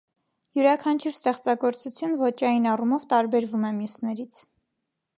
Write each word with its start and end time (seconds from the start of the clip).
Յուրաքանչյուր 0.59 1.13
ստեղծագործություն 1.17 2.17
ոճային 2.23 2.67
առումով 2.75 3.09
տարբերվում 3.15 3.71
է 3.71 3.75
մյուսներից։ 3.81 4.45